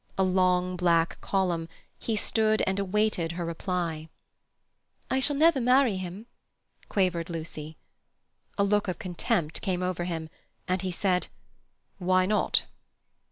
[0.17, 1.69] A long black column,
[1.99, 4.09] he stood and awaited her reply.
[5.11, 6.25] "I shall never marry him,"
[6.89, 7.77] quavered Lucy.
[8.57, 10.31] A look of contempt came over him,
[10.67, 11.27] and he said,
[11.99, 12.63] "Why not?"